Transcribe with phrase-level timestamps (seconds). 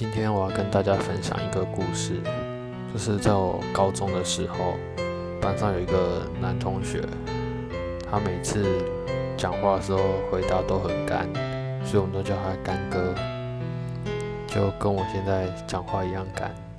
[0.00, 2.22] 今天我要跟大家分享一个故事
[2.90, 4.78] 就是在我高中的时候
[5.42, 7.06] 班上有一个男同学
[8.10, 8.64] 他每次
[9.36, 9.98] 讲话的时候
[10.30, 11.28] 回答都很干
[11.84, 13.14] 所以我们都叫他干哥
[14.46, 16.69] 就跟我现在讲话一样干。